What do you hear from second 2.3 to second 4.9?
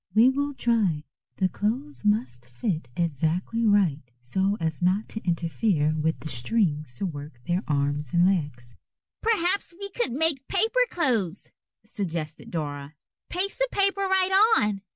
fit exactly right so as